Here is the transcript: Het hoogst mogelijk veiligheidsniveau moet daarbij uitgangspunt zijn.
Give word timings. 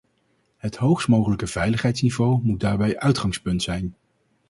Het 0.57 0.75
hoogst 0.75 1.07
mogelijk 1.07 1.47
veiligheidsniveau 1.47 2.39
moet 2.43 2.59
daarbij 2.59 2.99
uitgangspunt 2.99 3.61
zijn. 3.63 3.95